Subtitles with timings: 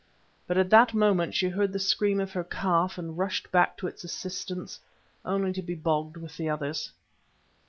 [0.47, 3.85] But at that moment she heard the scream of her calf, and rushed back to
[3.85, 4.79] its assistance,
[5.23, 6.91] only to be bogged with the others.